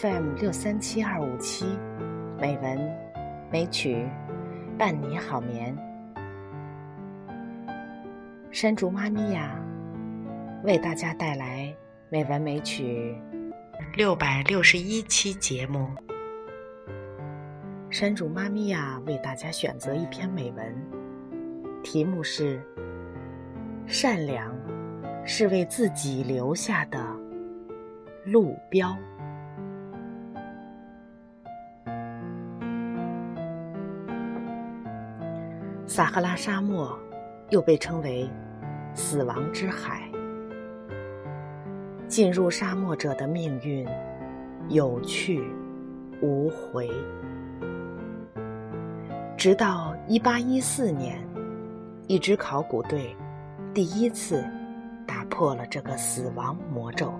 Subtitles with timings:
[0.00, 1.66] FM 六三七二五七，
[2.40, 2.78] 美文
[3.50, 4.06] 美曲
[4.78, 5.76] 伴你好眠。
[8.52, 9.60] 山竹妈咪呀，
[10.62, 11.74] 为大家带来
[12.10, 13.16] 美文美曲
[13.96, 15.88] 六百六十一期节目。
[17.90, 20.76] 山竹妈咪呀，为大家选择一篇美文，
[21.82, 22.56] 题目是
[23.88, 24.54] 《善良
[25.24, 27.04] 是为自己留下的
[28.24, 28.90] 路标》。
[35.88, 36.96] 撒哈拉沙漠
[37.48, 38.28] 又被称为
[38.94, 40.02] “死亡之海”。
[42.06, 43.88] 进入沙漠者的命运
[44.68, 45.42] 有去
[46.20, 46.90] 无回。
[49.34, 51.26] 直到1814年，
[52.06, 53.16] 一支考古队
[53.72, 54.44] 第一次
[55.06, 57.14] 打破了这个死亡魔咒。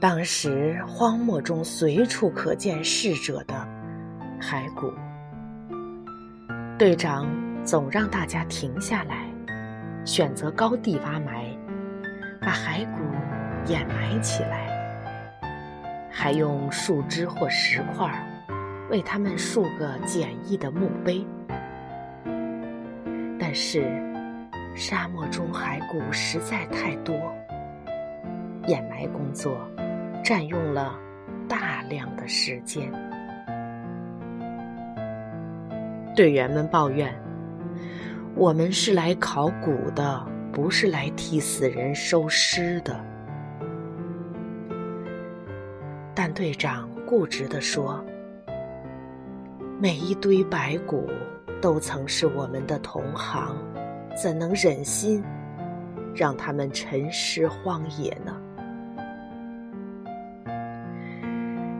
[0.00, 3.59] 当时荒漠中随处可见逝者的
[4.40, 4.90] 骸骨，
[6.78, 7.28] 队长
[7.62, 9.26] 总让大家停下来，
[10.04, 11.44] 选择高地挖埋，
[12.40, 13.02] 把骸骨
[13.66, 14.66] 掩埋起来。
[16.10, 18.10] 还用树枝或石块
[18.90, 21.24] 为他们竖个简易的墓碑。
[23.38, 23.84] 但是，
[24.74, 27.14] 沙漠中骸骨实在太多，
[28.66, 29.68] 掩埋工作
[30.24, 30.98] 占用了
[31.48, 32.90] 大量的时间。
[36.20, 37.10] 队员们抱怨
[38.36, 43.02] ：“我们是来考古的，不是来替死人收尸的。”
[46.14, 48.04] 但队长固执地说
[49.80, 51.08] ：“每一堆白骨
[51.58, 53.56] 都曾是我们的同行，
[54.14, 55.24] 怎能忍心
[56.14, 58.36] 让他们沉尸荒野呢？”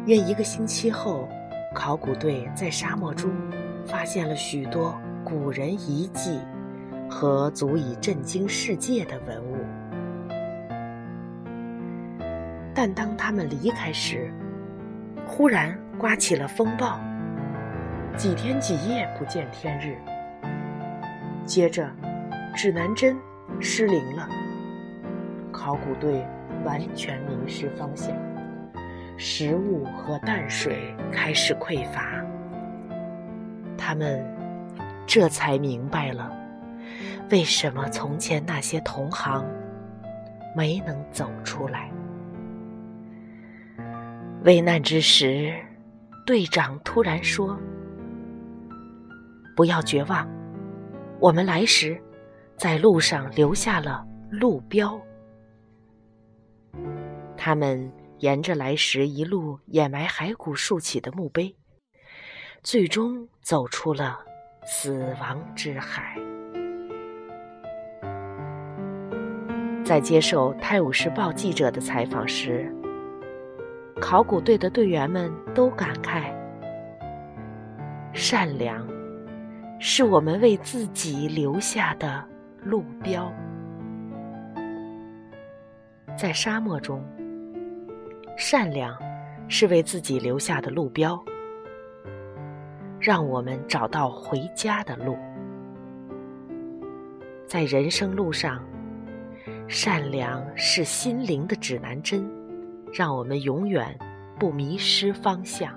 [0.07, 1.29] 约一个星期后，
[1.75, 3.31] 考古队在沙漠中
[3.91, 6.39] 发现了许多古人遗迹
[7.11, 9.57] 和足以震惊世界的文物。
[12.73, 14.33] 但当他们离开时，
[15.27, 17.01] 忽然刮起了风暴，
[18.17, 19.99] 几天几夜不见天日。
[21.45, 21.91] 接着，
[22.55, 23.17] 指南针
[23.59, 24.29] 失灵了，
[25.51, 26.25] 考古队
[26.65, 28.17] 完全迷失方向，
[29.17, 32.25] 食物和淡水开始匮乏。
[33.91, 34.25] 他们
[35.05, 36.31] 这才明白了，
[37.29, 39.45] 为什么从前那些同行
[40.55, 41.91] 没能走出来。
[44.45, 45.53] 危难之时，
[46.25, 47.59] 队长突然说
[49.57, 50.25] ：“不要绝望，
[51.19, 52.01] 我们来时
[52.57, 54.97] 在路上留下了路标。
[57.37, 57.91] 他们
[58.21, 61.53] 沿着来时一路掩埋骸骨竖起的墓碑，
[62.63, 64.19] 最终走出了
[64.65, 66.17] 死亡之海。”
[69.85, 72.73] 在接受《泰晤士报》记者的采访时。
[74.01, 76.33] 考古队的队员们都感慨
[78.15, 78.89] ：“善良，
[79.79, 82.25] 是我们为自己留下的
[82.65, 83.31] 路标。
[86.17, 87.05] 在沙漠中，
[88.39, 88.97] 善良
[89.49, 91.23] 是为自己留下的路标，
[93.01, 95.17] 让我们找到回家的路。
[97.49, 98.63] 在人生路上，
[99.67, 102.25] 善良是心灵的指南针。”
[102.93, 103.97] 让我们永远
[104.37, 105.73] 不迷失方向。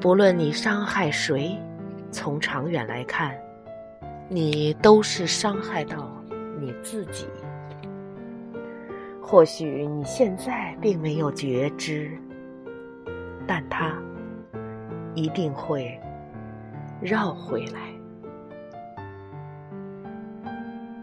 [0.00, 1.58] 不论你伤害谁，
[2.12, 3.36] 从长远来看，
[4.28, 6.08] 你都是伤害到
[6.60, 7.26] 你自己。
[9.20, 12.16] 或许你现在并没有觉知，
[13.46, 13.94] 但它
[15.14, 15.98] 一定会
[17.00, 17.80] 绕回来。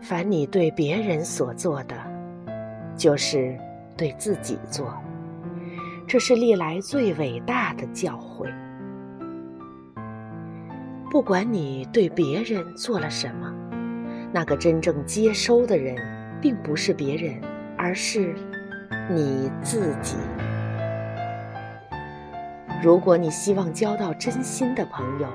[0.01, 1.95] 凡你对别人所做的。
[2.97, 3.55] 就是
[3.95, 4.91] 对自己做，
[6.07, 8.51] 这是历来最伟大的教诲。
[11.11, 13.53] 不管你对别人做了什么，
[14.33, 15.95] 那个真正接收的人，
[16.41, 17.39] 并不是别人，
[17.77, 18.33] 而是
[19.11, 20.17] 你自己。
[22.81, 25.27] 如果你希望交到真心的朋友，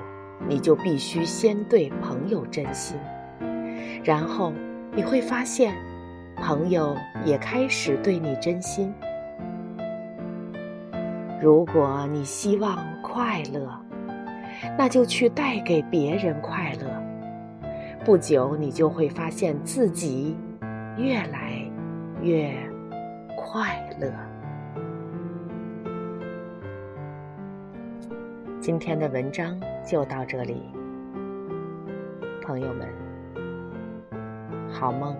[0.47, 2.97] 你就必须先对朋友真心，
[4.03, 4.53] 然后
[4.93, 5.73] 你会发现。
[6.35, 8.91] 朋友也开始对你真心。
[11.39, 13.69] 如果你希望快乐，
[14.75, 16.87] 那就去带给别人快乐。
[18.03, 20.35] 不久，你就会发现自己
[20.97, 21.63] 越来
[22.21, 22.51] 越
[23.37, 24.11] 快乐。
[28.63, 30.71] 今天的文章就到这里，
[32.41, 32.87] 朋友们，
[34.71, 35.13] 好梦。